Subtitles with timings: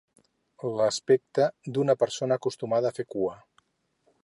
[0.77, 1.45] L'aspecte
[1.77, 3.37] d'una persona acostumada a fer cua.